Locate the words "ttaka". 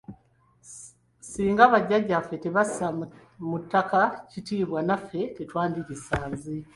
3.63-4.01